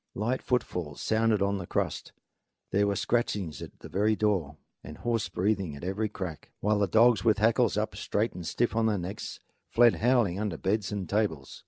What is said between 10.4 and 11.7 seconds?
beds and tables.